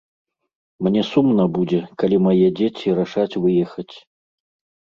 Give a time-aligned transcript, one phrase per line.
[0.87, 3.91] Мне сумна будзе, калі мае дзеці рашаць выехаць.